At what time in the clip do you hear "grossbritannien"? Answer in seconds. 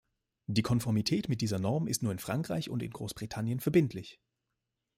2.89-3.59